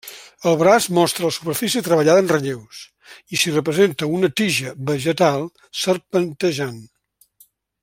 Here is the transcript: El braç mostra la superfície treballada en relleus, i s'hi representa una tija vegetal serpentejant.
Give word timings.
El 0.51 0.55
braç 0.59 0.85
mostra 0.99 1.27
la 1.29 1.33
superfície 1.35 1.83
treballada 1.87 2.23
en 2.23 2.31
relleus, 2.31 2.79
i 3.37 3.41
s'hi 3.41 3.53
representa 3.57 4.09
una 4.15 4.31
tija 4.41 4.75
vegetal 4.91 5.47
serpentejant. 5.83 6.83